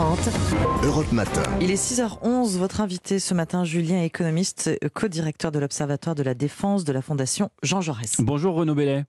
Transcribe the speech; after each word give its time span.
6h30. 0.00 0.86
Europe 0.86 1.12
Matin. 1.12 1.42
Il 1.60 1.70
est 1.70 1.74
6h11. 1.74 2.56
Votre 2.56 2.80
invité 2.80 3.18
ce 3.18 3.34
matin, 3.34 3.64
Julien, 3.64 4.02
économiste, 4.02 4.70
co-directeur 4.94 5.52
de 5.52 5.58
l'Observatoire 5.58 6.14
de 6.14 6.22
la 6.22 6.32
défense 6.32 6.84
de 6.84 6.92
la 6.92 7.02
Fondation 7.02 7.50
Jean 7.62 7.82
Jaurès. 7.82 8.16
Bonjour 8.18 8.54
Renaud 8.54 8.74
Bellet. 8.74 9.04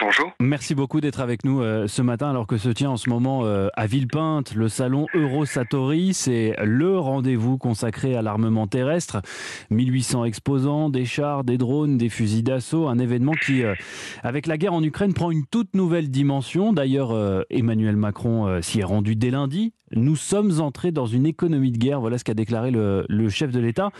Bonjour. 0.00 0.32
Merci 0.40 0.74
beaucoup 0.76 1.00
d'être 1.00 1.20
avec 1.20 1.44
nous 1.44 1.60
euh, 1.60 1.88
ce 1.88 2.02
matin 2.02 2.30
alors 2.30 2.46
que 2.46 2.56
se 2.56 2.68
tient 2.68 2.90
en 2.90 2.96
ce 2.96 3.10
moment 3.10 3.44
euh, 3.44 3.68
à 3.74 3.86
Villepinte 3.86 4.54
le 4.54 4.68
salon 4.68 5.06
Eurosatori. 5.14 6.14
C'est 6.14 6.54
le 6.62 6.98
rendez-vous 6.98 7.58
consacré 7.58 8.14
à 8.14 8.22
l'armement 8.22 8.66
terrestre. 8.66 9.22
1800 9.70 10.24
exposants, 10.24 10.88
des 10.88 11.04
chars, 11.04 11.42
des 11.42 11.58
drones, 11.58 11.96
des 11.96 12.08
fusils 12.08 12.44
d'assaut. 12.44 12.88
Un 12.88 12.98
événement 12.98 13.32
qui, 13.32 13.62
euh, 13.62 13.74
avec 14.22 14.46
la 14.46 14.56
guerre 14.56 14.74
en 14.74 14.82
Ukraine, 14.82 15.14
prend 15.14 15.30
une 15.30 15.46
toute 15.46 15.74
nouvelle 15.74 16.10
dimension. 16.10 16.72
D'ailleurs, 16.72 17.12
Emmanuel 17.50 17.96
Macron 17.96 18.60
s'y 18.62 18.80
est 18.80 18.84
rendu 18.84 19.16
dès 19.16 19.30
lundi. 19.30 19.72
Nous 19.92 20.16
sommes 20.16 20.60
entrés 20.60 20.92
dans 20.92 21.06
une 21.06 21.26
économie 21.26 21.72
de 21.72 21.78
guerre. 21.78 22.00
Voilà 22.00 22.18
ce 22.18 22.24
qu'a 22.24 22.34
déclaré 22.34 22.70
le, 22.70 23.28
chef 23.28 23.50
de 23.50 23.60
l'État. 23.60 23.90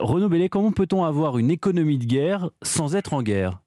Renaud 0.00 0.28
Bellet, 0.28 0.48
comment 0.48 0.72
peut-on 0.72 1.04
avoir 1.04 1.38
une 1.38 1.50
économie 1.50 1.98
de 1.98 2.04
guerre 2.04 2.50
sans 2.62 2.96
être 2.96 3.14
en 3.14 3.22
guerre? 3.22 3.60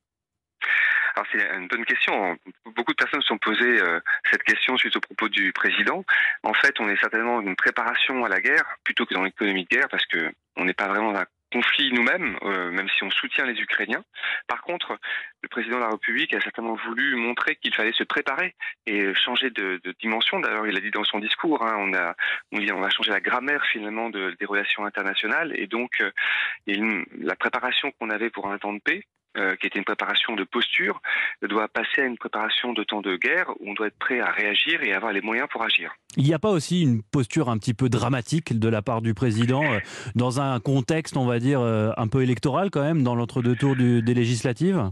C'est 1.32 1.58
une 1.58 1.68
bonne 1.68 1.86
question. 1.86 2.38
Beaucoup 2.76 2.92
de 2.92 2.98
personnes 2.98 3.22
se 3.22 3.28
sont 3.28 3.38
posées 3.38 3.82
euh, 3.82 4.00
cette 4.32 4.44
question 4.44 4.78
suite 4.78 4.96
au 4.96 5.00
propos 5.00 5.30
du 5.30 5.52
président. 5.54 6.04
En 6.44 6.54
fait, 6.54 6.80
on 6.80 6.90
est 6.90 6.98
certainement 6.98 7.42
dans 7.42 7.48
une 7.48 7.56
préparation 7.56 8.24
à 8.26 8.30
la 8.30 8.42
guerre 8.42 8.64
plutôt 8.84 9.06
que 9.06 9.14
dans 9.14 9.24
l'économie 9.24 9.64
de 9.64 9.70
guerre 9.70 9.90
parce 9.90 10.06
que 10.06 10.32
on 10.56 10.66
n'est 10.66 10.74
pas 10.74 10.88
vraiment 10.88 11.12
dans 11.12 11.24
conflit 11.52 11.92
nous-mêmes, 11.92 12.38
euh, 12.44 12.72
même 12.72 12.90
si 12.90 13.04
on 13.04 13.10
soutient 13.10 13.46
les 13.46 13.60
Ukrainiens. 13.60 14.04
Par 14.48 14.62
contre, 14.62 14.98
le 15.42 15.50
président 15.50 15.78
de 15.78 15.82
la 15.82 15.90
République 15.90 16.34
a 16.34 16.42
certainement 16.42 16.76
voulu 16.86 17.16
montrer 17.16 17.56
qu'il 17.56 17.74
fallait 17.74 17.94
se 17.94 18.04
préparer 18.04 18.56
et 18.86 19.14
changer 19.16 19.50
de, 19.50 19.80
de 19.84 19.96
dimension. 20.00 20.40
D'ailleurs, 20.40 20.68
il 20.68 20.78
a 20.78 20.82
dit 20.82 20.92
dans 20.92 21.04
son 21.04 21.20
discours, 21.20 21.64
hein, 21.64 21.76
on 21.80 21.94
a 21.94 22.16
on 22.52 22.82
va 22.82 22.90
changer 22.90 23.12
la 23.12 23.20
grammaire 23.20 23.66
finalement 23.72 24.10
de, 24.10 24.36
des 24.40 24.46
relations 24.46 24.86
internationales 24.86 25.54
et 25.56 25.68
donc 25.68 26.02
euh, 26.02 27.04
la 27.20 27.36
préparation 27.36 27.92
qu'on 27.92 28.10
avait 28.10 28.30
pour 28.30 28.52
un 28.52 28.58
temps 28.58 28.74
de 28.74 28.80
paix 28.80 29.04
euh, 29.38 29.56
qui 29.58 29.68
était 29.68 29.78
une 29.78 29.86
préparation 29.86 30.36
de 30.36 30.44
posture, 30.44 31.02
doit 31.48 31.68
passer 31.68 32.02
à 32.02 32.06
une 32.06 32.18
préparation 32.18 32.74
de 32.74 32.84
temps 32.84 33.02
de 33.02 33.16
guerre 33.16 33.50
où 33.60 33.70
on 33.70 33.74
doit 33.74 33.88
être 33.88 34.00
prêt 34.00 34.20
à 34.20 34.32
réagir 34.32 34.82
et 34.82 34.94
avoir 34.94 35.14
les 35.14 35.22
moyens 35.22 35.48
pour 35.52 35.64
agir. 35.64 35.94
Il 36.18 36.24
n'y 36.24 36.34
a 36.34 36.40
pas 36.40 36.50
aussi 36.50 36.82
une 36.82 37.04
posture 37.04 37.50
un 37.50 37.58
petit 37.58 37.74
peu 37.74 37.90
dramatique 37.90 38.58
de 38.58 38.70
la 38.70 38.82
part 38.82 39.02
du 39.02 39.14
président 39.14 39.64
euh, 39.64 39.80
dans 40.16 40.42
un 40.42 40.60
contexte, 40.60 41.18
on 41.18 41.26
va 41.26 41.40
dire, 41.40 41.62
euh, 41.62 41.92
un 41.98 42.08
peu 42.08 42.24
électoral 42.24 42.70
quand 42.72 42.82
même, 42.82 43.04
dans 43.04 43.16
l'entre-deux 43.16 43.56
tours 43.56 43.76
des 43.76 44.14
législatives? 44.14 44.92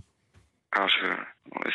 Alors 0.74 0.90
je, 0.90 1.08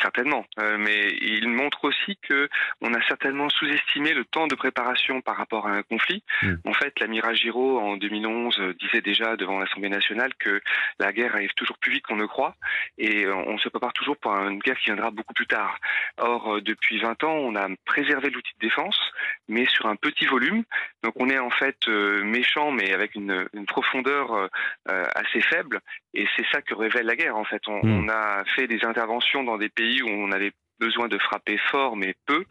certainement. 0.01 0.45
Euh, 0.59 0.77
mais 0.77 1.09
il 1.21 1.49
montre 1.49 1.85
aussi 1.85 2.17
que 2.27 2.49
on 2.81 2.93
a 2.93 3.01
certainement 3.07 3.49
sous-estimé 3.49 4.13
le 4.13 4.25
temps 4.25 4.47
de 4.47 4.55
préparation 4.55 5.21
par 5.21 5.37
rapport 5.37 5.67
à 5.67 5.71
un 5.71 5.83
conflit. 5.83 6.23
Hmm. 6.41 6.55
En 6.65 6.73
fait, 6.73 6.99
l'amiral 6.99 7.35
Giraud 7.35 7.79
en 7.79 7.97
2011 7.97 8.59
euh, 8.59 8.73
disait 8.79 9.01
déjà 9.01 9.35
devant 9.35 9.59
l'Assemblée 9.59 9.89
nationale 9.89 10.33
que 10.39 10.61
la 10.99 11.11
guerre 11.11 11.35
arrive 11.35 11.53
toujours 11.55 11.77
plus 11.77 11.91
vite 11.91 12.05
qu'on 12.05 12.15
ne 12.15 12.25
croit 12.25 12.55
et 12.97 13.25
euh, 13.25 13.35
on 13.35 13.57
se 13.57 13.69
prépare 13.69 13.93
toujours 13.93 14.17
pour 14.17 14.31
une 14.33 14.59
guerre 14.59 14.77
qui 14.77 14.85
viendra 14.85 15.11
beaucoup 15.11 15.33
plus 15.33 15.47
tard. 15.47 15.77
Or, 16.17 16.61
depuis 16.61 16.99
20 16.99 17.23
ans, 17.23 17.33
on 17.33 17.55
a 17.55 17.67
préservé 17.85 18.29
l'outil 18.29 18.53
de 18.59 18.67
défense, 18.67 18.99
mais 19.47 19.65
sur 19.65 19.87
un 19.87 19.95
petit 19.95 20.25
volume. 20.25 20.63
Donc, 21.03 21.13
on 21.17 21.29
est 21.29 21.39
en 21.39 21.49
fait 21.49 21.87
méchant, 21.87 22.71
mais 22.71 22.93
avec 22.93 23.15
une, 23.15 23.47
une 23.53 23.65
profondeur 23.65 24.49
assez 24.85 25.41
faible. 25.41 25.81
Et 26.13 26.27
c'est 26.35 26.45
ça 26.51 26.61
que 26.61 26.75
révèle 26.75 27.05
la 27.05 27.15
guerre. 27.15 27.35
En 27.35 27.43
fait, 27.43 27.61
on, 27.67 27.83
hmm. 27.83 28.05
on 28.05 28.09
a 28.09 28.43
fait 28.55 28.67
des 28.67 28.85
interventions 28.85 29.43
dans 29.43 29.57
des 29.57 29.62
pays 29.69 30.01
où 30.01 30.07
on 30.07 30.31
avait 30.31 30.53
besoin 30.79 31.07
de 31.07 31.17
frapper 31.17 31.57
fort 31.71 31.95
mais 31.95 32.15
peu. 32.25 32.43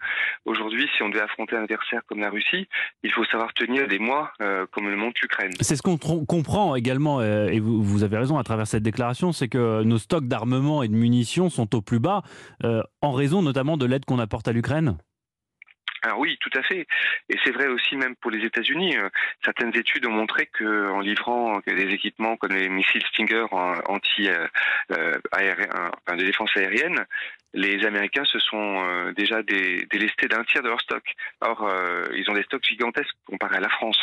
Aujourd'hui, 0.44 0.88
si 0.96 1.02
on 1.02 1.08
devait 1.08 1.22
affronter 1.22 1.56
un 1.56 1.62
adversaire 1.62 2.00
comme 2.06 2.20
la 2.20 2.30
Russie, 2.30 2.66
il 3.02 3.12
faut 3.12 3.24
savoir 3.26 3.52
tenir 3.54 3.86
des 3.88 3.98
mois 3.98 4.32
euh, 4.40 4.66
comme 4.72 4.88
le 4.88 4.96
montre 4.96 5.20
l'Ukraine. 5.22 5.52
C'est 5.60 5.76
ce 5.76 5.82
qu'on 5.82 5.98
comprend 5.98 6.74
également, 6.74 7.20
euh, 7.20 7.48
et 7.48 7.60
vous, 7.60 8.02
avez 8.02 8.16
raison 8.16 8.38
à 8.38 8.44
travers 8.44 8.66
cette 8.66 8.82
déclaration, 8.82 9.32
c'est 9.32 9.48
que 9.48 9.82
nos 9.82 9.98
stocks 9.98 10.26
d'armement 10.26 10.82
et 10.82 10.88
de 10.88 10.94
munitions 10.94 11.50
sont 11.50 11.74
au 11.74 11.82
plus 11.82 12.00
bas, 12.00 12.22
euh, 12.64 12.82
en 13.00 13.12
raison 13.12 13.42
notamment 13.42 13.76
de 13.76 13.86
l'aide 13.86 14.04
qu'on 14.04 14.18
apporte 14.18 14.48
à 14.48 14.52
l'Ukraine 14.52 14.96
alors 16.02 16.18
oui, 16.18 16.36
tout 16.40 16.50
à 16.54 16.62
fait. 16.62 16.86
Et 17.28 17.36
c'est 17.44 17.52
vrai 17.52 17.68
aussi 17.68 17.96
même 17.96 18.16
pour 18.16 18.32
les 18.32 18.44
États-Unis. 18.44 18.96
Euh, 18.96 19.08
certaines 19.44 19.74
études 19.76 20.04
ont 20.06 20.12
montré 20.12 20.46
que 20.46 20.90
en 20.90 20.98
livrant 20.98 21.60
des 21.64 21.94
équipements 21.94 22.36
comme 22.36 22.52
les 22.52 22.68
missiles 22.68 23.04
Stinger 23.06 23.46
anti 23.86 24.28
euh, 24.28 24.48
euh 24.90 25.12
de 25.32 26.24
défense 26.24 26.50
aérienne, 26.56 27.06
les 27.54 27.86
Américains 27.86 28.24
se 28.24 28.38
sont 28.38 28.84
euh, 28.84 29.12
déjà 29.12 29.42
délestés 29.42 30.26
d'un 30.26 30.42
tiers 30.44 30.62
de 30.62 30.68
leur 30.68 30.80
stock. 30.80 31.04
Or, 31.40 31.70
ils 32.14 32.28
ont 32.30 32.34
des 32.34 32.42
stocks 32.42 32.64
gigantesques 32.64 33.16
comparés 33.26 33.56
à 33.56 33.60
la 33.60 33.68
France. 33.68 33.98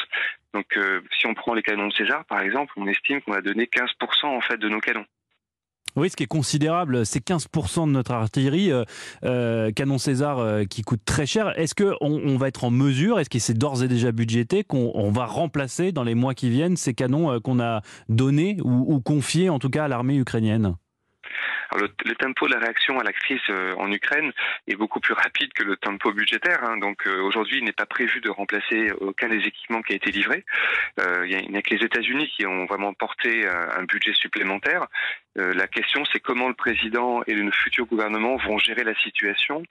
Donc, 0.54 0.78
si 1.20 1.28
on 1.28 1.34
prend 1.34 1.54
les 1.54 1.62
canons 1.62 1.88
de 1.88 1.94
César, 1.94 2.26
par 2.26 2.42
exemple, 2.42 2.74
on 2.78 2.88
estime 2.88 3.22
qu'on 3.22 3.34
a 3.34 3.42
donné 3.42 3.66
15% 3.66 4.26
en 4.26 4.42
fait 4.42 4.58
de 4.58 4.70
nos 4.70 4.80
canons. 4.80 5.06
Oui, 5.96 6.10
ce 6.10 6.16
qui 6.16 6.24
est 6.24 6.28
considérable, 6.28 7.06
c'est 7.06 7.26
15% 7.26 7.88
de 7.88 7.92
notre 7.92 8.12
artillerie, 8.12 8.72
euh, 8.72 8.84
euh, 9.24 9.72
canon 9.72 9.98
César 9.98 10.40
euh, 10.40 10.64
qui 10.66 10.84
coûte 10.84 11.02
très 11.04 11.26
cher. 11.26 11.58
Est-ce 11.58 11.74
qu'on 11.74 11.98
on 12.00 12.38
va 12.38 12.48
être 12.48 12.64
en 12.64 12.72
mesure, 12.72 13.20
est-ce 13.20 13.30
que 13.30 13.40
c'est 13.40 13.58
d'ores 13.58 13.84
et 13.84 13.88
déjà 13.88 14.12
budgété, 14.12 14.64
qu'on 14.64 15.12
va 15.12 15.26
remplacer 15.26 15.92
dans 15.92 16.04
les 16.04 16.16
mois 16.16 16.34
qui 16.34 16.50
viennent 16.50 16.78
ces 16.78 16.94
canons 16.94 17.40
qu'on 17.42 17.60
a 17.60 17.82
donnés 18.08 18.58
ou, 18.64 19.00
confiés 19.02 19.50
en 19.50 19.60
tout 19.60 19.70
cas 19.70 19.86
à 19.86 19.88
l'armée 19.88 20.18
ukrainienne? 20.18 20.76
Le, 21.76 22.16
tempo 22.16 22.48
de 22.48 22.54
la 22.54 22.60
réaction 22.60 23.00
à 23.00 23.04
la 23.04 23.14
crise 23.14 23.42
en 23.78 23.92
Ukraine 23.92 24.32
est 24.68 24.76
beaucoup 24.76 25.00
plus 25.00 25.14
rapide 25.14 25.54
que 25.54 25.64
le 25.64 25.78
tempo 25.78 26.12
budgétaire. 26.12 26.64
Hein. 26.64 26.78
Donc 26.78 27.06
aujourd'hui, 27.06 27.60
il 27.60 27.64
n'est 27.64 27.72
pas 27.72 27.86
prévu 27.86 28.22
de 28.22 28.30
remplacer 28.30 28.92
aucun 29.00 29.30
des 29.30 29.46
équipements 29.46 29.82
qui 29.82 29.94
a 29.94 29.96
été 29.96 30.12
livré. 30.12 30.44
Il 30.98 31.48
n'y 31.50 31.58
a, 31.58 31.62
que 31.62 31.76
les 31.76 31.86
États-Unis 31.86 32.32
qui 32.36 32.46
ont 32.46 32.66
vraiment 32.66 32.94
porté 32.94 33.48
un 33.48 33.84
budget 33.84 34.14
supplémentaire. 34.14 34.88
La 35.36 35.68
question, 35.68 36.04
c'est 36.12 36.20
comment 36.20 36.48
le 36.48 36.54
président 36.54 37.22
et 37.28 37.34
le 37.34 37.52
futur 37.52 37.86
gouvernement 37.86 38.38
vont 38.38 38.58
gérer 38.58 38.84
la 38.84 38.96
situation 38.96 39.64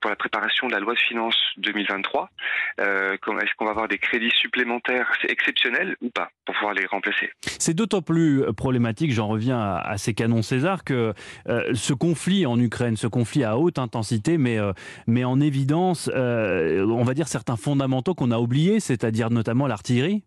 pour 0.00 0.10
la 0.10 0.16
préparation 0.16 0.68
de 0.68 0.72
la 0.72 0.80
loi 0.80 0.94
de 0.94 0.98
finances 0.98 1.36
2023. 1.58 2.30
Est-ce 2.78 3.54
qu'on 3.56 3.64
va 3.64 3.70
avoir 3.72 3.88
des 3.88 3.98
crédits 3.98 4.32
supplémentaires? 4.40 5.12
C'est 5.20 5.30
exceptionnel 5.30 5.96
ou 6.00 6.10
pas 6.10 6.30
pour 6.44 6.54
pouvoir 6.54 6.74
les 6.74 6.86
remplacer? 6.86 7.30
C'est 7.58 7.74
d'autant 7.74 8.02
plus 8.02 8.44
problématique, 8.56 9.12
j'en 9.12 9.28
reviens 9.28 9.60
à, 9.60 9.98
ces 9.98 10.14
canons 10.14 10.42
César, 10.42 10.84
que 10.84 11.12
euh, 11.48 11.74
ce 11.74 11.92
conflit 11.92 12.46
en 12.46 12.58
Ukraine, 12.58 12.96
ce 12.96 13.06
conflit 13.06 13.44
à 13.44 13.58
haute 13.58 13.78
intensité, 13.78 14.38
mais, 14.38 14.58
euh, 14.58 14.72
mais 15.06 15.24
en 15.24 15.40
évidence, 15.40 16.10
euh, 16.14 16.84
on 16.86 17.04
va 17.04 17.14
dire 17.14 17.28
certains 17.28 17.56
fondamentaux 17.56 18.14
qu'on 18.14 18.30
a 18.30 18.38
oubliés, 18.38 18.80
c'est-à-dire 18.80 19.30
notamment 19.30 19.66
l'artillerie 19.66 20.24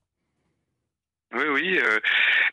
oui, 1.33 1.45
oui. 1.49 1.79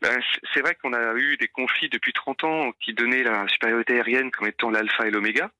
Ben, 0.03 0.19
c'est 0.53 0.61
vrai 0.61 0.75
qu'on 0.75 0.93
a 0.93 1.15
eu 1.15 1.37
des 1.37 1.49
conflits 1.49 1.89
depuis 1.89 2.13
30 2.13 2.45
ans 2.45 2.73
qui 2.81 2.93
donnaient 2.93 3.23
la 3.23 3.47
supériorité 3.49 3.95
aérienne 3.95 4.31
comme 4.31 4.47
étant 4.47 4.71
l'alpha 4.71 5.07
et 5.07 5.11
l'oméga. 5.11 5.51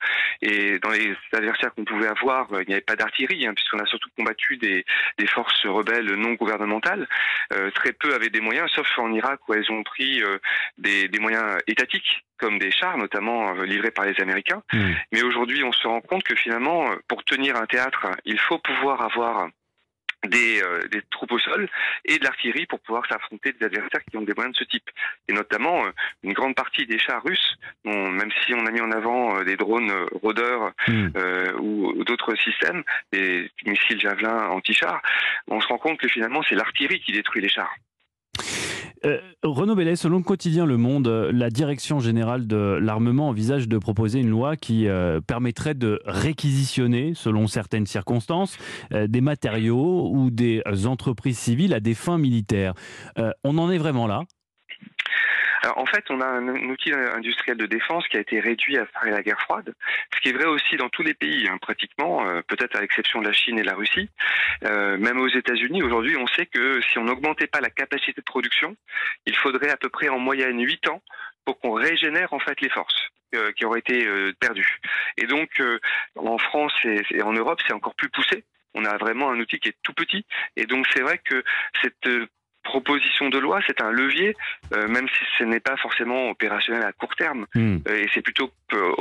Et 0.43 0.78
dans 0.78 0.91
les 0.91 1.15
adversaires 1.32 1.75
qu'on 1.75 1.84
pouvait 1.84 2.09
avoir, 2.09 2.49
il 2.60 2.66
n'y 2.69 2.75
avait 2.75 2.82
pas 2.82 2.97
d'artillerie, 2.97 3.47
hein, 3.47 3.54
puisqu'on 3.54 3.78
a 3.78 3.87
surtout 3.87 4.10
combattu 4.16 4.59
des, 4.59 4.84
des, 5.19 5.27
forces 5.27 5.65
rebelles 5.66 6.15
non 6.15 6.34
gouvernementales. 6.34 7.09
très 7.75 7.93
peu 7.93 8.15
avaient 8.15 8.28
des 8.28 8.41
moyens, 8.41 8.71
sauf 8.75 8.87
en 8.99 9.12
Irak 9.12 9.41
où 9.48 9.54
elles 9.54 9.71
ont 9.72 9.83
pris 9.83 10.22
des, 10.77 11.09
des 11.09 11.19
moyens 11.19 11.59
étatiques 11.66 12.27
comme 12.38 12.59
des 12.59 12.71
chars, 12.71 12.97
notamment 12.97 13.54
euh, 13.54 13.65
livrés 13.65 13.91
par 13.91 14.04
les 14.04 14.21
Américains. 14.21 14.62
Hmm. 14.72 14.93
Mais 15.12 15.22
aujourd'hui, 15.22 15.62
on 15.65 15.72
se 15.72 15.87
rend 15.87 16.00
compte 16.00 16.22
que 16.22 16.34
finalement, 16.34 16.91
euh, 16.91 16.97
pour 17.09 17.25
tenir 17.25 17.56
un 17.56 17.66
théâtre, 17.66 18.06
il 18.25 18.38
faut 18.38 18.59
pouvoir 18.59 19.03
avoir 19.03 19.48
des, 20.26 20.62
euh, 20.62 20.87
des, 20.88 21.03
troupes 21.10 21.32
au 21.32 21.38
sol 21.38 21.69
et 22.04 22.19
de 22.19 22.25
l'artillerie 22.25 22.66
pour 22.66 22.81
pouvoir 22.81 23.06
s'affronter 23.06 23.53
des 23.53 23.66
adversaires 23.66 24.03
qui 24.10 24.16
ont 24.16 24.22
des 24.22 24.34
moyens 24.34 24.54
de 24.54 24.64
ce 24.64 24.69
type. 24.69 24.91
Et 25.28 25.32
notamment, 25.32 25.84
une 26.22 26.32
grande 26.32 26.54
partie 26.54 26.87
des 26.87 26.98
chars 26.98 27.22
russes, 27.22 27.56
même 27.84 28.31
si 28.44 28.54
on 28.54 28.66
a 28.66 28.70
mis 28.70 28.81
en 28.81 28.91
avant 28.91 29.42
des 29.42 29.56
drones 29.56 29.92
rôdeurs 30.12 30.72
hmm. 30.88 31.09
ou 31.59 32.04
d'autres 32.04 32.34
systèmes, 32.36 32.82
des 33.12 33.50
missiles 33.65 34.00
javelin 34.00 34.48
anti-chars, 34.48 35.03
on 35.48 35.60
se 35.60 35.66
rend 35.69 35.78
compte 35.78 35.98
que 35.98 36.09
finalement, 36.09 36.42
c'est 36.42 36.54
l'artillerie 36.54 37.00
qui 37.00 37.12
détruit 37.12 37.42
les 37.42 37.48
chars. 37.48 37.74
Euh, 39.04 39.19
Renaud 39.43 39.75
Bellet, 39.75 39.97
selon 39.97 40.19
le 40.19 40.22
quotidien 40.22 40.65
Le 40.65 40.77
Monde, 40.77 41.09
la 41.09 41.51
direction 41.51 42.01
générale 42.01 42.47
de 42.47 42.78
l'armement 42.81 43.28
envisage 43.28 43.69
de 43.69 43.78
proposer 43.78 44.21
une 44.21 44.31
loi 44.31 44.57
qui 44.57 44.89
euh, 44.89 45.21
permettrait 45.21 45.75
de 45.75 46.01
réquisitionner, 46.07 47.13
selon 47.15 47.47
certaines 47.47 47.87
circonstances, 47.87 48.57
euh, 48.93 49.07
des 49.07 49.21
matériaux 49.21 50.10
ou 50.13 50.31
des 50.31 50.63
entreprises 50.87 51.39
civiles 51.39 51.75
à 51.75 51.81
des 51.81 51.95
fins 51.95 52.19
militaires. 52.19 52.75
on 53.45 53.59
en 53.59 53.71
est 53.71 53.78
vraiment 53.78 54.07
là 54.07 54.22
en 55.76 55.86
fait, 55.86 56.04
on 56.10 56.20
a 56.20 56.26
un, 56.26 56.48
outil 56.68 56.92
industriel 56.92 57.56
de 57.56 57.66
défense 57.66 58.06
qui 58.08 58.16
a 58.16 58.20
été 58.20 58.41
réduit 58.41 58.74
faire 58.74 59.04
la 59.04 59.22
guerre 59.22 59.41
froide, 59.41 59.74
ce 60.14 60.20
qui 60.20 60.28
est 60.28 60.32
vrai 60.32 60.47
aussi 60.47 60.76
dans 60.76 60.88
tous 60.88 61.03
les 61.03 61.14
pays, 61.14 61.48
hein, 61.48 61.58
pratiquement, 61.58 62.26
euh, 62.26 62.42
peut-être 62.47 62.76
à 62.76 62.80
l'exception 62.80 63.20
de 63.20 63.26
la 63.26 63.32
Chine 63.32 63.58
et 63.58 63.62
la 63.62 63.74
Russie. 63.74 64.08
Euh, 64.64 64.97
même 64.98 65.18
aux 65.18 65.28
États-Unis, 65.28 65.82
aujourd'hui, 65.82 66.16
on 66.16 66.26
sait 66.26 66.47
que 66.47 66.80
si 66.82 66.98
on 66.98 67.04
n'augmentait 67.04 67.47
pas 67.47 67.60
la 67.60 67.70
capacité 67.70 68.20
de 68.20 68.24
production, 68.24 68.76
il 69.26 69.36
faudrait 69.36 69.70
à 69.70 69.76
peu 69.76 69.88
près 69.88 70.08
en 70.08 70.18
moyenne 70.18 70.60
8 70.60 70.88
ans 70.88 71.03
pour 71.44 71.59
qu'on 71.60 71.72
régénère 71.72 72.32
en 72.32 72.41
fait 72.41 72.60
les 72.60 72.70
forces 72.70 73.10
euh, 73.34 73.52
qui 73.52 73.64
auraient 73.64 73.80
été 73.80 74.06
perdues. 74.41 74.80
Et 75.16 75.26
donc, 75.26 75.62
en 76.16 76.38
France 76.38 76.74
et 76.84 77.22
en 77.22 77.32
Europe, 77.32 77.60
c'est 77.66 77.74
encore 77.74 77.94
plus 77.94 78.09
poussé 78.09 78.44
on 78.76 78.84
a 78.84 78.98
vraiment 78.98 79.30
un 79.30 79.41
outil 79.41 79.59
qui 79.59 79.70
est 79.70 79.76
tout 79.82 79.94
petit. 79.94 80.26
Et 80.54 80.66
donc 80.66 80.86
c'est 80.94 81.00
vrai 81.00 81.18
que 81.24 81.42
cette 81.82 82.06
proposition 82.66 83.28
de 83.28 83.39
loi, 83.39 83.60
c'est 83.66 83.80
un 83.80 83.91
levier, 83.91 84.36
euh, 84.74 84.89
même 84.89 85.09
si 85.09 85.24
ce 85.39 85.45
n'est 85.45 85.60
pas 85.60 85.77
forcément 85.77 86.30
opérationnel 86.30 86.83
à 86.83 86.92
court 86.92 87.15
terme. 87.15 87.47
Hmm. 87.54 87.78
Euh, 87.89 88.03
et 88.03 88.09
c'est 88.13 88.22
plutôt 88.22 88.51
euh, 88.72 88.92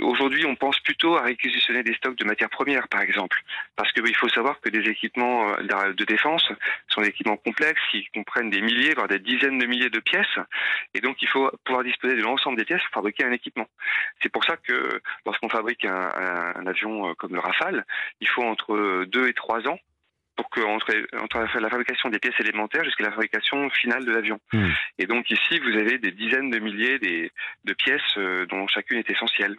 aujourd'hui, 0.00 0.46
on 0.46 0.54
pense 0.54 0.78
plutôt 0.78 1.16
à 1.16 1.22
réquisitionner 1.22 1.82
des 1.82 1.94
stocks 1.94 2.16
de 2.16 2.24
matières 2.24 2.48
premières, 2.50 2.86
par 2.88 3.02
exemple, 3.02 3.42
parce 3.76 3.90
qu'il 3.92 4.14
faut 4.14 4.28
savoir 4.28 4.60
que 4.60 4.70
des 4.70 4.88
équipements 4.88 5.50
de 5.58 6.04
défense 6.04 6.46
sont 6.88 7.00
des 7.00 7.08
équipements 7.08 7.36
complexes 7.36 7.82
qui 7.90 8.06
comprennent 8.14 8.50
des 8.50 8.60
milliers, 8.60 8.94
voire 8.94 9.08
des 9.08 9.18
dizaines 9.18 9.58
de 9.58 9.66
milliers 9.66 9.90
de 9.90 9.98
pièces, 9.98 10.38
et 10.94 11.00
donc 11.00 11.20
il 11.22 11.28
faut 11.28 11.50
pouvoir 11.64 11.82
disposer 11.82 12.14
de 12.14 12.22
l'ensemble 12.22 12.56
des 12.56 12.64
pièces 12.64 12.82
pour 12.84 13.02
fabriquer 13.02 13.24
un 13.24 13.32
équipement. 13.32 13.66
C'est 14.22 14.28
pour 14.28 14.44
ça 14.44 14.56
que 14.56 15.00
lorsqu'on 15.26 15.48
fabrique 15.48 15.84
un, 15.84 16.10
un 16.54 16.66
avion 16.66 17.14
comme 17.16 17.34
le 17.34 17.40
Rafale, 17.40 17.84
il 18.20 18.28
faut 18.28 18.44
entre 18.44 19.04
deux 19.06 19.26
et 19.26 19.34
trois 19.34 19.66
ans 19.66 19.78
pour 20.42 20.66
entre, 20.66 21.60
la 21.60 21.68
fabrication 21.68 22.08
des 22.08 22.18
pièces 22.18 22.38
élémentaires 22.40 22.84
jusqu'à 22.84 23.04
la 23.04 23.10
fabrication 23.10 23.68
finale 23.70 24.04
de 24.04 24.12
l'avion. 24.12 24.38
Hmm. 24.52 24.68
Et 24.98 25.06
donc 25.06 25.30
ici, 25.30 25.58
vous 25.58 25.78
avez 25.78 25.98
des 25.98 26.12
dizaines 26.12 26.50
de 26.50 26.58
milliers 26.58 26.98
de 26.98 27.72
pièces 27.74 28.00
euh, 28.16 28.46
dont 28.46 28.66
chacune 28.68 28.98
est 28.98 29.10
essentielle. 29.10 29.56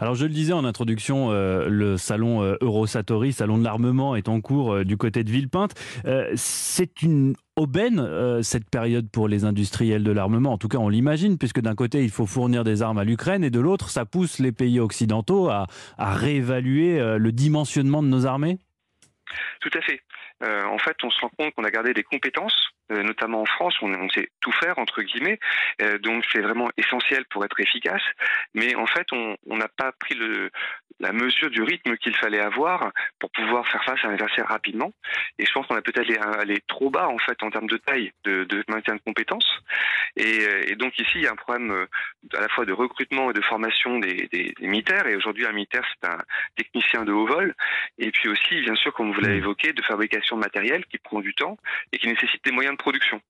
Alors 0.00 0.14
je 0.14 0.24
le 0.24 0.30
disais 0.30 0.52
en 0.52 0.64
introduction, 0.64 1.30
euh, 1.30 1.68
le 1.68 1.96
salon 1.96 2.42
euh, 2.42 2.56
Eurosatori, 2.60 3.32
salon 3.32 3.58
de 3.58 3.64
l'armement, 3.64 4.16
est 4.16 4.28
en 4.28 4.40
cours 4.40 4.84
du 4.84 4.96
côté 4.96 5.24
de 5.24 5.30
Villepinte. 5.30 5.74
C'est 6.34 7.02
une 7.02 7.34
aubaine 7.56 8.42
cette 8.42 8.70
période 8.70 9.10
pour 9.10 9.28
les 9.28 9.44
industriels 9.44 10.02
de 10.02 10.12
l'armement. 10.12 10.52
En 10.52 10.58
tout 10.58 10.68
cas, 10.68 10.78
on 10.78 10.88
l'imagine, 10.88 11.36
puisque 11.36 11.60
d'un 11.60 11.74
côté, 11.74 12.02
il 12.02 12.10
faut 12.10 12.26
fournir 12.26 12.64
des 12.64 12.82
armes 12.82 12.98
à 12.98 13.04
l'Ukraine 13.04 13.44
et 13.44 13.50
de 13.50 13.60
l'autre, 13.60 13.90
ça 13.90 14.04
pousse 14.04 14.38
les 14.38 14.52
pays 14.52 14.80
occidentaux 14.80 15.50
à 15.50 15.66
réévaluer 15.98 17.18
le 17.18 17.32
dimensionnement 17.32 18.02
de 18.02 18.08
nos 18.08 18.26
armées? 18.26 18.58
Tout 19.60 19.70
à 19.76 19.80
fait. 19.82 20.00
Euh, 20.42 20.64
en 20.64 20.78
fait, 20.78 20.96
on 21.02 21.10
se 21.10 21.20
rend 21.20 21.30
compte 21.38 21.54
qu'on 21.54 21.64
a 21.64 21.70
gardé 21.70 21.92
des 21.92 22.02
compétences 22.02 22.70
euh, 22.90 23.02
notamment 23.02 23.42
en 23.42 23.46
France, 23.46 23.76
on, 23.82 24.08
sait 24.10 24.28
tout 24.40 24.52
faire 24.52 24.78
entre 24.78 25.02
guillemets, 25.02 25.38
euh, 25.82 25.98
donc 25.98 26.24
c'est 26.32 26.40
vraiment 26.40 26.70
essentiel 26.76 27.24
pour 27.26 27.44
être 27.44 27.58
efficace. 27.60 28.02
Mais 28.54 28.74
en 28.74 28.86
fait, 28.86 29.06
on 29.12 29.36
n'a 29.46 29.68
pas 29.68 29.92
pris 29.92 30.14
le, 30.14 30.50
la 31.00 31.12
mesure 31.12 31.50
du 31.50 31.62
rythme 31.62 31.96
qu'il 31.96 32.14
fallait 32.14 32.40
avoir 32.40 32.92
pour 33.18 33.30
pouvoir 33.30 33.66
faire 33.66 33.82
face 33.84 34.04
à 34.04 34.08
un 34.08 34.12
adversaire 34.12 34.46
rapidement. 34.46 34.92
Et 35.38 35.46
je 35.46 35.52
pense 35.52 35.66
qu'on 35.66 35.76
a 35.76 35.82
peut-être 35.82 36.10
allé, 36.38 36.60
trop 36.68 36.90
bas 36.90 37.08
en 37.08 37.18
fait 37.18 37.42
en 37.42 37.50
termes 37.50 37.68
de 37.68 37.78
taille 37.78 38.12
de, 38.24 38.44
de 38.44 38.62
maintien 38.68 38.94
de 38.94 39.00
compétences. 39.00 39.60
Et, 40.16 40.44
et, 40.66 40.76
donc 40.76 40.98
ici, 40.98 41.12
il 41.14 41.22
y 41.22 41.26
a 41.26 41.32
un 41.32 41.36
problème 41.36 41.70
euh, 41.70 41.86
à 42.36 42.40
la 42.40 42.48
fois 42.48 42.64
de 42.66 42.72
recrutement 42.72 43.30
et 43.30 43.32
de 43.32 43.40
formation 43.40 43.98
des, 43.98 44.28
des, 44.32 44.52
des 44.58 44.66
militaires. 44.66 45.06
Et 45.06 45.16
aujourd'hui, 45.16 45.46
un 45.46 45.52
militaire, 45.52 45.84
c'est 45.88 46.08
un 46.08 46.18
technicien 46.56 47.04
de 47.04 47.12
haut 47.12 47.26
vol. 47.26 47.54
Et 47.98 48.10
puis 48.10 48.28
aussi, 48.28 48.60
bien 48.60 48.74
sûr, 48.74 48.92
comme 48.92 49.12
vous 49.12 49.20
l'avez 49.20 49.36
mmh. 49.36 49.44
évoqué, 49.44 49.72
de 49.72 49.82
fabrication 49.82 50.36
de 50.36 50.40
matériel 50.40 50.84
qui 50.86 50.98
prend 50.98 51.20
du 51.20 51.34
temps 51.34 51.56
et 51.92 51.98
qui 51.98 52.08
nécessite 52.08 52.44
des 52.44 52.52
moyens 52.52 52.76
de 52.76 52.79
production. 52.80 53.20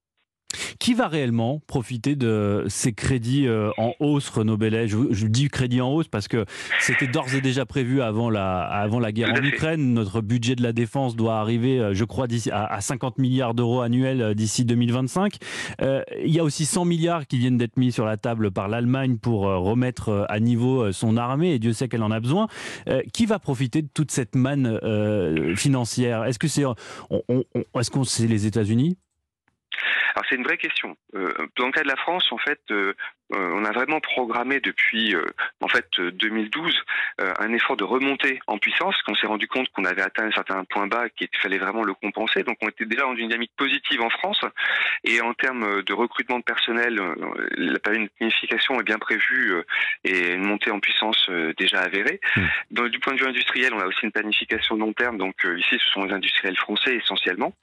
Qui 0.78 0.94
va 0.94 1.08
réellement 1.08 1.60
profiter 1.66 2.16
de 2.16 2.64
ces 2.68 2.92
crédits 2.92 3.46
euh, 3.46 3.70
en 3.76 3.92
hausse, 4.00 4.28
Renaud 4.30 4.56
Bellet 4.56 4.88
je, 4.88 4.96
je, 5.10 5.26
dis 5.26 5.48
crédit 5.48 5.80
en 5.80 5.92
hausse 5.92 6.08
parce 6.08 6.26
que 6.26 6.44
c'était 6.80 7.06
d'ores 7.06 7.34
et 7.34 7.40
déjà 7.40 7.66
prévu 7.66 8.02
avant 8.02 8.30
la, 8.30 8.62
avant 8.62 8.98
la 8.98 9.12
guerre 9.12 9.30
en 9.30 9.44
Ukraine. 9.44 9.94
Notre 9.94 10.20
budget 10.20 10.56
de 10.56 10.62
la 10.62 10.72
défense 10.72 11.14
doit 11.14 11.38
arriver, 11.38 11.78
euh, 11.78 11.94
je 11.94 12.04
crois, 12.04 12.26
à, 12.50 12.74
à 12.74 12.80
50 12.80 13.18
milliards 13.18 13.54
d'euros 13.54 13.80
annuels 13.80 14.22
euh, 14.22 14.34
d'ici 14.34 14.64
2025. 14.64 15.36
il 15.80 16.32
y 16.32 16.38
a 16.38 16.44
aussi 16.44 16.64
100 16.64 16.84
milliards 16.84 17.26
qui 17.26 17.38
viennent 17.38 17.58
d'être 17.58 17.76
mis 17.76 17.92
sur 17.92 18.04
la 18.04 18.16
table 18.16 18.50
par 18.50 18.68
l'Allemagne 18.68 19.18
pour 19.18 19.42
remettre 19.42 20.26
à 20.28 20.40
niveau 20.40 20.92
son 20.92 21.16
armée, 21.16 21.54
et 21.54 21.58
Dieu 21.58 21.72
sait 21.72 21.88
qu'elle 21.88 22.02
en 22.02 22.10
a 22.10 22.20
besoin. 22.20 22.48
qui 23.12 23.26
va 23.26 23.38
profiter 23.38 23.82
de 23.82 23.88
toute 23.92 24.10
cette 24.10 24.34
manne 24.34 24.78
financière? 25.56 26.24
Est-ce 26.24 26.38
que 26.38 26.48
c'est 26.48 26.64
est-ce 27.74 27.90
qu'on 27.90 28.04
c'est 28.04 28.26
les 28.26 28.46
États-Unis? 28.46 28.96
Alors 30.14 30.24
c'est 30.28 30.36
une 30.36 30.44
vraie 30.44 30.58
question. 30.58 30.96
Euh, 31.14 31.32
dans 31.56 31.66
le 31.66 31.72
cas 31.72 31.82
de 31.82 31.88
la 31.88 31.96
France, 31.96 32.26
en 32.30 32.38
fait, 32.38 32.60
euh, 32.70 32.94
euh, 33.32 33.52
on 33.54 33.64
a 33.64 33.70
vraiment 33.70 34.00
programmé 34.00 34.60
depuis 34.60 35.14
en 35.60 35.68
fait 35.68 35.88
2012 36.00 36.76
un 37.18 37.52
effort 37.52 37.76
de 37.76 37.84
remontée 37.84 38.40
en 38.48 38.58
puissance, 38.58 39.00
qu'on 39.02 39.14
s'est 39.14 39.28
rendu 39.28 39.46
compte 39.46 39.68
qu'on 39.68 39.84
avait 39.84 40.02
atteint 40.02 40.24
un 40.24 40.32
certain 40.32 40.64
point 40.64 40.88
bas, 40.88 41.08
qu'il 41.10 41.28
fallait 41.40 41.58
vraiment 41.58 41.84
le 41.84 41.94
compenser. 41.94 42.42
Donc 42.42 42.56
on 42.60 42.68
était 42.68 42.86
déjà 42.86 43.02
dans 43.02 43.14
une 43.14 43.28
dynamique 43.28 43.52
positive 43.56 44.00
en 44.02 44.10
France. 44.10 44.40
Et 45.04 45.20
en 45.20 45.32
termes 45.34 45.82
de 45.82 45.92
recrutement 45.92 46.38
de 46.40 46.44
personnel, 46.44 47.00
la 47.56 47.78
planification 47.78 48.80
est 48.80 48.84
bien 48.84 48.98
prévue 48.98 49.54
et 50.02 50.32
une 50.32 50.46
montée 50.46 50.72
en 50.72 50.80
puissance 50.80 51.30
déjà 51.56 51.80
avérée. 51.80 52.20
Mmh. 52.36 52.88
du 52.88 52.98
point 52.98 53.14
de 53.14 53.20
vue 53.20 53.28
industriel, 53.28 53.72
on 53.74 53.80
a 53.80 53.86
aussi 53.86 54.04
une 54.04 54.12
planification 54.12 54.74
long 54.74 54.92
terme. 54.92 55.18
Donc 55.18 55.36
ici, 55.56 55.78
ce 55.78 55.90
sont 55.92 56.04
les 56.04 56.12
industriels 56.12 56.56
français 56.56 56.96
essentiellement. 56.96 57.54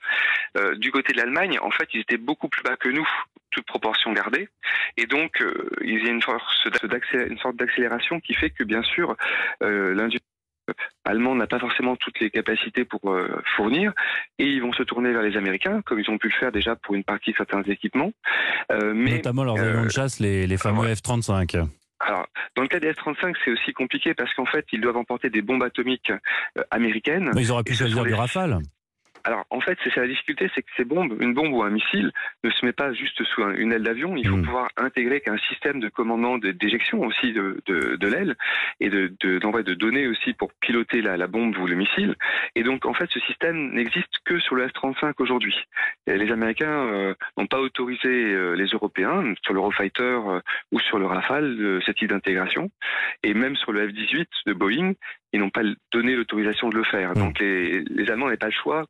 du 0.78 0.92
côté 0.92 1.12
de 1.12 1.18
l'Allemagne, 1.18 1.60
en 1.62 1.72
fait, 1.72 1.90
ils 1.94 2.02
étaient 2.02 2.17
beaucoup 2.18 2.50
plus 2.50 2.64
bas 2.64 2.76
que 2.78 2.90
nous, 2.90 3.08
toute 3.52 3.66
proportion 3.66 4.14
gardée. 4.14 4.50
Et 4.98 5.06
donc, 5.06 5.42
euh, 5.42 5.70
il 5.84 6.04
y 6.04 6.08
a 6.08 6.12
une, 6.12 6.22
force 6.22 6.66
une 7.14 7.38
sorte 7.38 7.56
d'accélération 7.56 8.20
qui 8.20 8.34
fait 8.34 8.50
que, 8.50 8.64
bien 8.64 8.84
sûr, 8.84 9.16
euh, 9.64 9.94
l'industrie 9.94 10.24
allemande 11.06 11.38
n'a 11.38 11.48
pas 11.48 11.60
forcément 11.60 11.96
toutes 11.96 12.20
les 12.20 12.30
capacités 12.30 12.84
pour 12.84 13.10
euh, 13.10 13.42
fournir 13.56 13.94
et 14.38 14.46
ils 14.46 14.62
vont 14.62 14.74
se 14.74 14.84
tourner 14.84 15.14
vers 15.14 15.22
les 15.22 15.38
Américains 15.38 15.82
comme 15.86 15.98
ils 15.98 16.10
ont 16.10 16.18
pu 16.18 16.28
le 16.28 16.34
faire 16.34 16.52
déjà 16.52 16.76
pour 16.76 16.94
une 16.94 17.06
partie 17.06 17.32
de 17.32 17.38
certains 17.38 17.64
équipements. 17.64 18.12
mais, 18.70 19.12
Notamment 19.12 19.46
leurs 19.46 19.60
avions 19.60 19.86
de 19.86 19.90
chasse, 19.90 20.20
les, 20.20 20.46
les 20.46 20.58
fameux 20.58 20.94
F-35. 20.94 21.66
Alors, 22.02 22.28
dans 22.58 22.64
le 22.64 22.68
cas 22.68 22.82
des 22.82 22.92
F-35, 22.92 23.34
c'est 23.46 23.52
aussi 23.52 23.72
compliqué 23.72 24.14
parce 24.14 24.34
qu'en 24.34 24.46
fait, 24.46 24.66
ils 24.74 24.82
doivent 24.82 24.98
emporter 24.98 25.30
des 25.30 25.42
bombes 25.42 25.64
atomiques 25.64 26.12
américaines. 26.70 27.32
Mais 27.34 27.44
ils 27.44 27.52
auraient 27.52 27.64
pu 27.64 27.74
choisir 27.74 28.04
du 28.04 28.14
Rafale. 28.14 28.60
Alors 29.28 29.46
en 29.50 29.60
fait, 29.60 29.78
c'est 29.84 29.94
la 29.98 30.08
difficulté, 30.08 30.50
c'est 30.56 30.62
que 30.62 30.70
ces 30.78 30.86
bombes, 30.86 31.18
une 31.20 31.34
bombe 31.34 31.52
ou 31.52 31.62
un 31.62 31.70
missile, 31.70 32.14
ne 32.46 32.50
se 32.50 32.66
met 32.66 32.72
pas 32.72 32.94
juste 32.94 33.22
sous 33.26 33.44
une 33.44 33.74
aile 33.74 33.84
d'avion. 33.84 34.16
Il 34.16 34.26
faut 34.26 34.38
hmm. 34.38 34.46
pouvoir 34.46 34.70
intégrer 34.78 35.20
qu'un 35.20 35.38
système 35.50 35.82
de 35.82 35.90
commandement 35.90 36.38
d'éjection 36.38 37.02
aussi 37.02 37.34
de, 37.34 37.62
de, 37.66 37.98
de 37.98 38.08
l'aile 38.08 38.38
et 38.80 38.90
de 38.90 39.12
d'envoi 39.40 39.64
de, 39.64 39.74
données 39.74 40.08
aussi 40.08 40.32
pour 40.32 40.54
piloter 40.62 41.02
la, 41.02 41.18
la, 41.18 41.28
bombe 41.28 41.58
ou 41.58 41.68
le 41.68 41.76
missile. 41.76 42.16
Et 42.56 42.64
donc 42.64 42.86
en 42.86 42.94
fait, 42.94 43.10
ce 43.12 43.20
système 43.20 43.74
n'existe 43.74 44.14
que 44.24 44.40
sur 44.40 44.56
le 44.56 44.66
F-35 44.70 45.16
aujourd'hui. 45.20 45.58
Les 46.08 46.32
Américains 46.32 46.88
euh, 46.88 47.14
n'ont 47.38 47.48
pas 47.48 47.60
autorisé 47.60 48.08
euh, 48.08 48.54
les 48.54 48.68
Européens 48.68 49.34
sur 49.44 49.54
l'Eurofighter 49.54 50.04
euh, 50.04 50.40
ou 50.72 50.80
sur 50.80 51.00
le 51.00 51.06
Rafale 51.06 51.82
ce 51.86 51.92
type 51.92 52.12
d'intégration. 52.12 52.72
Et 53.24 53.34
même 53.34 53.58
sur 53.58 53.74
le 53.74 53.90
F-18 53.90 54.26
de 54.46 54.54
Boeing, 54.54 54.94
ils 55.38 55.40
n'ont 55.40 55.50
pas 55.50 55.62
donné 55.92 56.16
l'autorisation 56.16 56.70
de 56.70 56.76
le 56.76 56.84
faire. 56.84 57.12
Hmm. 57.12 57.20
Donc 57.20 57.40
les, 57.40 57.82
les 57.84 58.12
Allemands 58.12 58.26
n'avaient 58.26 58.38
pas 58.38 58.48
le 58.48 58.52
choix 58.52 58.86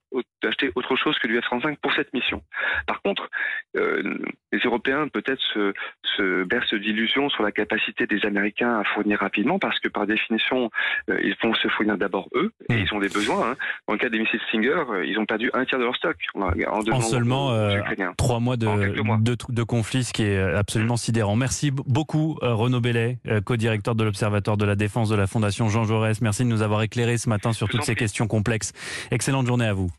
d'acheter 0.48 0.72
autre 0.76 0.96
chose 0.96 1.18
que 1.20 1.28
du 1.28 1.38
F-35 1.38 1.78
pour 1.82 1.94
cette 1.94 2.14
mission. 2.14 2.42
Par 2.86 3.02
contre, 3.02 3.30
euh, 3.76 4.18
les 4.52 4.60
Européens 4.60 5.08
peut-être 5.10 5.42
se, 5.54 5.74
se 6.16 6.44
bercent 6.46 6.74
d'illusions 6.74 7.30
sur 7.30 7.44
la 7.44 7.52
capacité 7.52 8.08
des 8.08 8.26
Américains 8.26 8.80
à 8.80 8.84
fournir 8.86 9.20
rapidement 9.20 9.60
parce 9.60 9.80
que 9.80 9.90
par 9.90 10.08
définition, 10.08 10.70
euh, 11.10 11.20
ils 11.22 11.36
vont 11.44 11.54
se 11.56 11.68
fournir 11.70 11.98
d'abord 11.98 12.30
eux 12.34 12.52
et 12.70 12.76
hmm. 12.76 12.80
ils 12.80 12.94
ont 12.94 13.00
des 13.00 13.10
besoins. 13.10 13.52
Hein. 13.52 13.56
Dans 13.88 13.94
le 13.94 14.00
cas 14.00 14.10
des 14.10 14.20
missiles 14.20 14.40
Stinger, 14.48 14.84
euh, 14.90 15.06
ils 15.06 15.20
ont 15.20 15.26
perdu 15.26 15.50
un 15.54 15.66
tiers 15.66 15.80
de 15.80 15.84
leur 15.84 15.96
stock 15.96 16.16
en, 16.36 16.42
en 16.42 17.02
seulement 17.02 17.52
trois 18.18 18.40
mois 18.40 18.56
de, 18.58 18.68
de, 19.20 19.36
de, 19.50 19.64
conflit, 19.64 20.04
ce 20.04 20.14
qui 20.14 20.24
est 20.24 20.40
absolument 20.40 20.98
sidérant. 20.98 21.36
Merci 21.36 21.72
beaucoup 21.72 22.38
Renaud 22.42 22.80
Bellet, 22.80 23.18
co-directeur 23.46 23.96
de 23.96 24.04
l'Observatoire 24.04 24.58
de 24.58 24.66
la 24.66 24.76
défense 24.76 25.10
de 25.10 25.16
la 25.16 25.28
Fondation 25.28 25.68
Jean 25.68 25.84
Jaurès. 25.84 26.22
Merci 26.22 26.44
de 26.44 26.50
nous 26.50 26.62
avoir 26.62 26.82
éclairé 26.82 27.18
ce 27.18 27.30
matin 27.30 27.52
sur 27.52 27.68
toutes 27.68 27.84
ces 27.84 27.96
questions 27.96 28.28
complexes. 28.28 28.72
Excellente 29.12 29.48
journée 29.48 29.66
à 29.66 29.74
vous. 29.74 29.90